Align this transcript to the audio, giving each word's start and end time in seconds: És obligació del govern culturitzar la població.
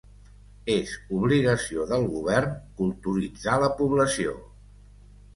És 0.75 0.93
obligació 1.17 1.83
del 1.91 2.05
govern 2.13 2.55
culturitzar 2.81 3.57
la 3.65 3.69
població. 3.83 4.33